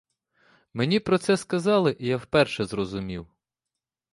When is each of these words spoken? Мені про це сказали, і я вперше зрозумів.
Мені 0.73 0.99
про 0.99 1.17
це 1.17 1.37
сказали, 1.37 1.97
і 1.99 2.07
я 2.07 2.17
вперше 2.17 2.65
зрозумів. 2.65 3.27